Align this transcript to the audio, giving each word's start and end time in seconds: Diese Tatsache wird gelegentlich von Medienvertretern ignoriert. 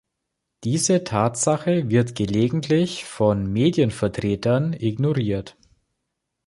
Diese 0.63 1.03
Tatsache 1.03 1.89
wird 1.91 2.15
gelegentlich 2.15 3.05
von 3.05 3.45
Medienvertretern 3.45 4.73
ignoriert. 4.73 5.57